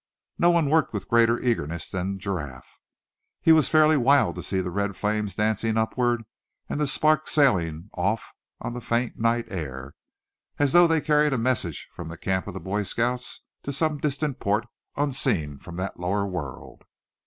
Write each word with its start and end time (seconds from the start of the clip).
No 0.39 0.49
one 0.49 0.67
worked 0.71 0.93
with 0.93 1.07
greater 1.07 1.39
eagerness 1.39 1.87
than 1.87 2.17
Giraffe. 2.17 2.79
He 3.39 3.51
was 3.51 3.69
fairly 3.69 3.97
wild 3.97 4.33
to 4.33 4.41
see 4.41 4.59
the 4.59 4.71
red 4.71 4.95
flames 4.97 5.35
dancing 5.35 5.77
upward, 5.77 6.23
and 6.67 6.79
the 6.79 6.87
sparks 6.87 7.33
sailing 7.33 7.91
off 7.93 8.33
on 8.59 8.73
the 8.73 8.81
faint 8.81 9.19
night 9.19 9.45
air, 9.49 9.93
as 10.57 10.71
though 10.73 10.87
they 10.87 11.01
carried 11.01 11.37
messages 11.37 11.85
from 11.93 12.07
the 12.07 12.17
camp 12.17 12.47
of 12.47 12.55
the 12.55 12.59
Boy 12.59 12.81
Scouts 12.81 13.41
to 13.61 13.71
some 13.71 13.99
distant 13.99 14.39
port 14.39 14.65
unseen 14.97 15.59
from 15.59 15.75
that 15.75 15.99
lower 15.99 16.25
world. 16.25 16.81